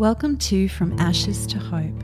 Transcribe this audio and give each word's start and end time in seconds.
Welcome 0.00 0.38
to 0.38 0.66
From 0.66 0.98
Ashes 0.98 1.46
to 1.48 1.58
Hope, 1.58 2.02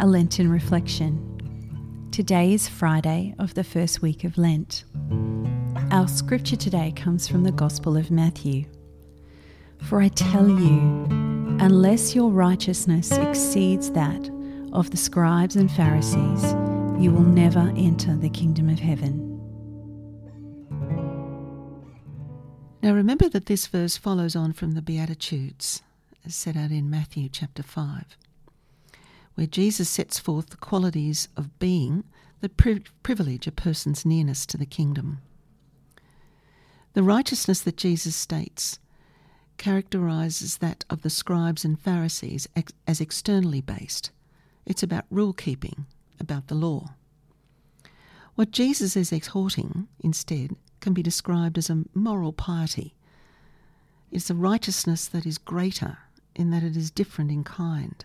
a 0.00 0.06
Lenten 0.06 0.50
reflection. 0.50 2.06
Today 2.12 2.52
is 2.52 2.68
Friday 2.68 3.34
of 3.38 3.54
the 3.54 3.64
first 3.64 4.02
week 4.02 4.24
of 4.24 4.36
Lent. 4.36 4.84
Our 5.90 6.06
scripture 6.08 6.56
today 6.56 6.92
comes 6.94 7.26
from 7.26 7.44
the 7.44 7.50
Gospel 7.50 7.96
of 7.96 8.10
Matthew. 8.10 8.66
For 9.80 10.02
I 10.02 10.08
tell 10.08 10.46
you, 10.46 11.06
unless 11.58 12.14
your 12.14 12.30
righteousness 12.30 13.12
exceeds 13.12 13.92
that 13.92 14.30
of 14.74 14.90
the 14.90 14.98
scribes 14.98 15.56
and 15.56 15.72
Pharisees, 15.72 16.52
you 17.02 17.10
will 17.10 17.22
never 17.22 17.72
enter 17.78 18.14
the 18.14 18.28
kingdom 18.28 18.68
of 18.68 18.78
heaven. 18.78 19.24
Now 22.82 22.92
remember 22.92 23.30
that 23.30 23.46
this 23.46 23.66
verse 23.66 23.96
follows 23.96 24.36
on 24.36 24.52
from 24.52 24.72
the 24.72 24.82
Beatitudes, 24.82 25.80
as 26.28 26.34
set 26.34 26.58
out 26.58 26.70
in 26.70 26.90
Matthew 26.90 27.26
chapter 27.30 27.62
5, 27.62 28.04
where 29.34 29.46
Jesus 29.46 29.88
sets 29.88 30.18
forth 30.18 30.50
the 30.50 30.58
qualities 30.58 31.26
of 31.38 31.58
being 31.58 32.04
that 32.40 32.58
pri- 32.58 32.82
privilege 33.02 33.46
a 33.46 33.50
person's 33.50 34.04
nearness 34.04 34.44
to 34.44 34.58
the 34.58 34.66
kingdom. 34.66 35.20
The 36.92 37.02
righteousness 37.02 37.62
that 37.62 37.78
Jesus 37.78 38.14
states 38.14 38.78
characterizes 39.56 40.58
that 40.58 40.84
of 40.90 41.00
the 41.00 41.08
scribes 41.08 41.64
and 41.64 41.80
Pharisees 41.80 42.46
ex- 42.54 42.74
as 42.86 43.00
externally 43.00 43.62
based. 43.62 44.10
It's 44.66 44.82
about 44.82 45.06
rule 45.10 45.32
keeping, 45.32 45.86
about 46.20 46.48
the 46.48 46.54
law. 46.54 46.90
What 48.34 48.50
Jesus 48.50 48.96
is 48.96 49.12
exhorting, 49.12 49.88
instead, 50.00 50.56
can 50.80 50.92
be 50.92 51.02
described 51.02 51.56
as 51.56 51.70
a 51.70 51.84
moral 51.94 52.34
piety. 52.34 52.94
It's 54.12 54.28
a 54.28 54.34
righteousness 54.34 55.08
that 55.08 55.24
is 55.24 55.38
greater 55.38 55.96
in 56.38 56.50
that 56.50 56.62
it 56.62 56.76
is 56.76 56.90
different 56.90 57.30
in 57.30 57.44
kind. 57.44 58.04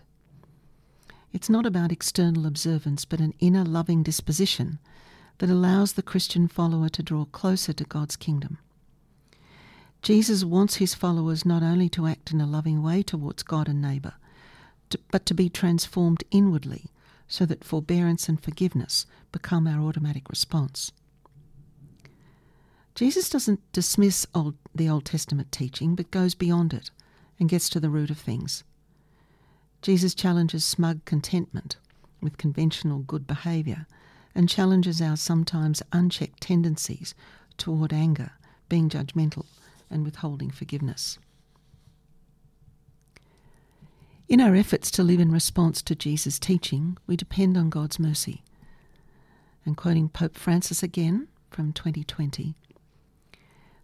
It's 1.32 1.48
not 1.48 1.64
about 1.64 1.92
external 1.92 2.46
observance, 2.46 3.04
but 3.04 3.20
an 3.20 3.32
inner 3.38 3.64
loving 3.64 4.02
disposition 4.02 4.78
that 5.38 5.48
allows 5.48 5.92
the 5.92 6.02
Christian 6.02 6.48
follower 6.48 6.88
to 6.90 7.02
draw 7.02 7.24
closer 7.24 7.72
to 7.72 7.84
God's 7.84 8.16
kingdom. 8.16 8.58
Jesus 10.02 10.44
wants 10.44 10.76
his 10.76 10.94
followers 10.94 11.46
not 11.46 11.62
only 11.62 11.88
to 11.90 12.06
act 12.06 12.30
in 12.30 12.40
a 12.40 12.46
loving 12.46 12.82
way 12.82 13.02
towards 13.02 13.42
God 13.42 13.68
and 13.68 13.80
neighbour, 13.80 14.14
but 15.10 15.24
to 15.26 15.34
be 15.34 15.48
transformed 15.48 16.22
inwardly 16.30 16.86
so 17.26 17.46
that 17.46 17.64
forbearance 17.64 18.28
and 18.28 18.42
forgiveness 18.42 19.06
become 19.32 19.66
our 19.66 19.80
automatic 19.80 20.28
response. 20.28 20.92
Jesus 22.94 23.28
doesn't 23.28 23.60
dismiss 23.72 24.26
old, 24.34 24.54
the 24.74 24.88
Old 24.88 25.04
Testament 25.04 25.50
teaching, 25.50 25.94
but 25.94 26.10
goes 26.10 26.34
beyond 26.34 26.72
it 26.72 26.90
and 27.38 27.48
gets 27.48 27.68
to 27.70 27.80
the 27.80 27.90
root 27.90 28.10
of 28.10 28.18
things. 28.18 28.64
Jesus 29.82 30.14
challenges 30.14 30.64
smug 30.64 31.04
contentment 31.04 31.76
with 32.20 32.38
conventional 32.38 33.00
good 33.00 33.26
behaviour 33.26 33.86
and 34.34 34.48
challenges 34.48 35.00
our 35.00 35.16
sometimes 35.16 35.82
unchecked 35.92 36.40
tendencies 36.40 37.14
toward 37.56 37.92
anger, 37.92 38.32
being 38.68 38.88
judgmental, 38.88 39.46
and 39.90 40.04
withholding 40.04 40.50
forgiveness. 40.50 41.18
In 44.26 44.40
our 44.40 44.54
efforts 44.54 44.90
to 44.92 45.02
live 45.02 45.20
in 45.20 45.30
response 45.30 45.82
to 45.82 45.94
Jesus' 45.94 46.38
teaching, 46.38 46.96
we 47.06 47.16
depend 47.16 47.56
on 47.56 47.68
God's 47.68 47.98
mercy. 47.98 48.42
And 49.66 49.76
quoting 49.76 50.08
Pope 50.08 50.36
Francis 50.36 50.82
again 50.82 51.28
from 51.50 51.72
2020 51.72 52.54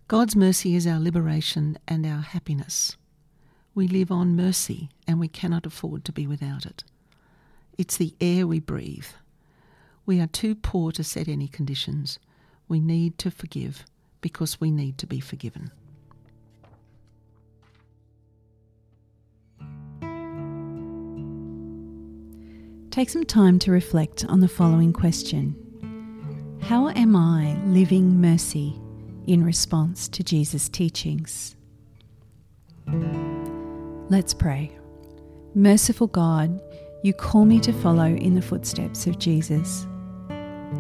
God's 0.08 0.34
mercy 0.34 0.74
is 0.74 0.86
our 0.86 0.98
liberation 0.98 1.78
and 1.86 2.04
our 2.04 2.22
happiness. 2.22 2.96
We 3.74 3.86
live 3.86 4.10
on 4.10 4.36
mercy 4.36 4.90
and 5.06 5.20
we 5.20 5.28
cannot 5.28 5.66
afford 5.66 6.04
to 6.04 6.12
be 6.12 6.26
without 6.26 6.66
it. 6.66 6.84
It's 7.78 7.96
the 7.96 8.14
air 8.20 8.46
we 8.46 8.60
breathe. 8.60 9.06
We 10.04 10.20
are 10.20 10.26
too 10.26 10.54
poor 10.54 10.92
to 10.92 11.04
set 11.04 11.28
any 11.28 11.48
conditions. 11.48 12.18
We 12.68 12.80
need 12.80 13.16
to 13.18 13.30
forgive 13.30 13.84
because 14.20 14.60
we 14.60 14.70
need 14.70 14.98
to 14.98 15.06
be 15.06 15.20
forgiven. 15.20 15.70
Take 22.90 23.08
some 23.08 23.24
time 23.24 23.60
to 23.60 23.70
reflect 23.70 24.24
on 24.24 24.40
the 24.40 24.48
following 24.48 24.92
question 24.92 25.54
How 26.62 26.88
am 26.88 27.14
I 27.14 27.54
living 27.64 28.20
mercy 28.20 28.80
in 29.28 29.44
response 29.44 30.08
to 30.08 30.24
Jesus' 30.24 30.68
teachings? 30.68 31.54
Let's 34.10 34.34
pray. 34.34 34.72
Merciful 35.54 36.08
God, 36.08 36.60
you 37.04 37.12
call 37.12 37.44
me 37.44 37.60
to 37.60 37.72
follow 37.72 38.06
in 38.06 38.34
the 38.34 38.42
footsteps 38.42 39.06
of 39.06 39.20
Jesus. 39.20 39.86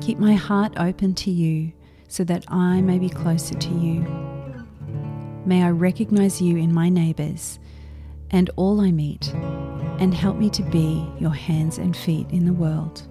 Keep 0.00 0.18
my 0.18 0.34
heart 0.34 0.72
open 0.78 1.14
to 1.14 1.30
you 1.30 1.72
so 2.08 2.24
that 2.24 2.44
I 2.48 2.80
may 2.80 2.98
be 2.98 3.08
closer 3.08 3.54
to 3.54 3.68
you. 3.68 4.00
May 5.46 5.62
I 5.62 5.70
recognize 5.70 6.42
you 6.42 6.56
in 6.56 6.74
my 6.74 6.88
neighbours 6.88 7.60
and 8.32 8.50
all 8.56 8.80
I 8.80 8.90
meet 8.90 9.32
and 10.00 10.12
help 10.12 10.36
me 10.36 10.50
to 10.50 10.64
be 10.64 11.08
your 11.20 11.30
hands 11.30 11.78
and 11.78 11.96
feet 11.96 12.28
in 12.30 12.46
the 12.46 12.52
world. 12.52 13.06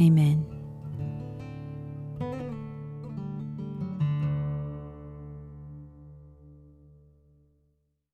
Amen. 0.00 0.55